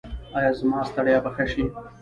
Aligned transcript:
ایا 0.37 0.51
زما 0.59 0.79
ستړیا 0.89 1.17
به 1.23 1.29
ښه 1.35 1.45
شي؟ 1.51 1.63